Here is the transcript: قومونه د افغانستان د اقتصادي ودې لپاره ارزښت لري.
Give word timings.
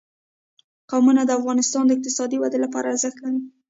قومونه 0.89 1.21
د 1.25 1.31
افغانستان 1.39 1.83
د 1.85 1.91
اقتصادي 1.95 2.37
ودې 2.39 2.59
لپاره 2.65 2.87
ارزښت 2.93 3.17
لري. 3.23 3.39